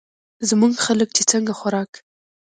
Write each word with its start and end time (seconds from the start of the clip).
زمونږ 0.49 0.73
خلک 0.85 1.09
چې 1.15 1.23
څنګه 1.31 1.53
خوراک 1.59 1.91